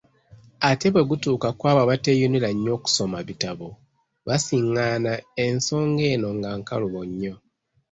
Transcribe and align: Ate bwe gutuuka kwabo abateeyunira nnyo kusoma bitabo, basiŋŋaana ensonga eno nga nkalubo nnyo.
Ate 0.69 0.87
bwe 0.91 1.07
gutuuka 1.09 1.47
kwabo 1.59 1.79
abateeyunira 1.85 2.49
nnyo 2.53 2.75
kusoma 2.83 3.17
bitabo, 3.27 3.67
basiŋŋaana 4.25 5.13
ensonga 5.45 6.03
eno 6.13 6.29
nga 6.37 6.49
nkalubo 6.59 7.01
nnyo. 7.09 7.35